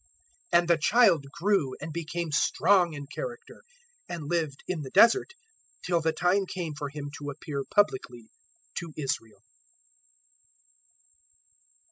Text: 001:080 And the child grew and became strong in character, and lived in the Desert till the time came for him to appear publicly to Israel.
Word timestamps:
001:080 0.51 0.59
And 0.59 0.67
the 0.67 0.77
child 0.79 1.25
grew 1.31 1.75
and 1.79 1.93
became 1.93 2.31
strong 2.31 2.93
in 2.93 3.05
character, 3.05 3.61
and 4.09 4.27
lived 4.31 4.63
in 4.67 4.81
the 4.81 4.89
Desert 4.89 5.33
till 5.83 6.01
the 6.01 6.11
time 6.11 6.47
came 6.47 6.73
for 6.73 6.89
him 6.89 7.11
to 7.19 7.29
appear 7.29 7.61
publicly 7.69 8.31
to 8.79 8.91
Israel. 8.97 9.43